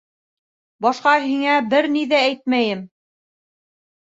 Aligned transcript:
Башҡа 0.85 1.13
һиңә 1.25 1.57
бер 1.73 1.89
ни 1.99 2.03
ҙә 2.15 2.23
әйтмәйем. 2.31 2.85